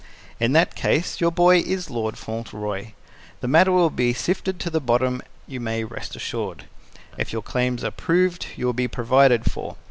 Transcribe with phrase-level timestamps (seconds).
[0.39, 2.93] In that case, your boy is Lord Fauntleroy.
[3.41, 6.65] The matter will be sifted to the bottom, you may rest assured.
[7.19, 9.75] If your claims are proved, you will be provided for.